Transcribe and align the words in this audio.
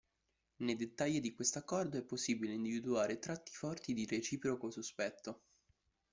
Nei 0.63 0.75
dettagli 0.75 1.21
di 1.21 1.31
questo 1.31 1.59
accordo 1.59 1.95
è 1.99 2.01
possibile 2.01 2.53
individuare 2.55 3.19
tratti 3.19 3.51
forti 3.53 3.93
di 3.93 4.07
reciproco 4.07 4.71
sospetto. 4.71 5.41